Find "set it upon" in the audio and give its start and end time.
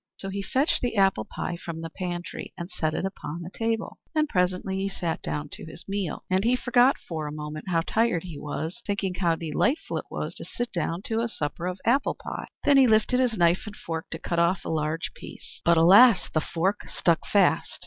2.71-3.43